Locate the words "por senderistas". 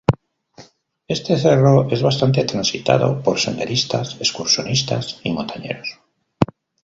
3.21-4.15